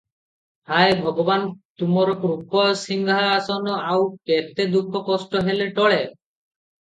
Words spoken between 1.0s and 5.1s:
ଭଗବାନ୍ ତୁମର କୃପାସିଂହାସନ ଆଉ କେତେ ଦୁଃଖ